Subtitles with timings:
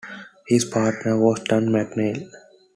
[0.47, 2.27] His partner was Don McNeill.